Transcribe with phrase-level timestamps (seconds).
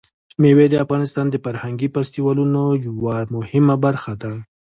[0.41, 4.33] مېوې د افغانستان د فرهنګي فستیوالونو یوه مهمه برخه ده.